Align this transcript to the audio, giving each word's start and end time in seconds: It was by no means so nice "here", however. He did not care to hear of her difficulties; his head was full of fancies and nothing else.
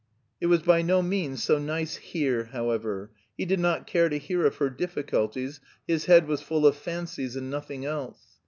It 0.39 0.47
was 0.47 0.63
by 0.63 0.81
no 0.81 1.03
means 1.03 1.43
so 1.43 1.59
nice 1.59 1.97
"here", 1.97 2.45
however. 2.45 3.11
He 3.37 3.45
did 3.45 3.59
not 3.59 3.85
care 3.85 4.09
to 4.09 4.17
hear 4.17 4.47
of 4.47 4.55
her 4.55 4.71
difficulties; 4.71 5.59
his 5.87 6.05
head 6.05 6.27
was 6.27 6.41
full 6.41 6.65
of 6.65 6.75
fancies 6.75 7.35
and 7.35 7.51
nothing 7.51 7.85
else. 7.85 8.39